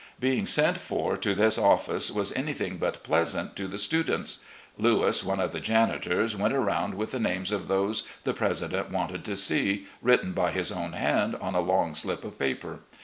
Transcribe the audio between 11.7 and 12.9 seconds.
slip of paper.